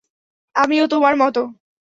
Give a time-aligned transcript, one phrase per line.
[0.55, 1.41] আমিও তোমার মতো।